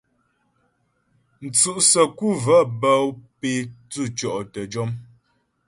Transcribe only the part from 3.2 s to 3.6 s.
pé